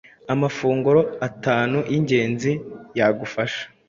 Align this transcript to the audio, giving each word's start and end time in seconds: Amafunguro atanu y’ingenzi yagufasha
Amafunguro 0.33 1.01
atanu 1.27 1.77
y’ingenzi 1.91 2.51
yagufasha 2.99 3.63